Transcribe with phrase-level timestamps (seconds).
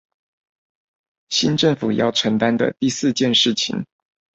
[1.29, 3.85] 新政府要承擔的第四件事情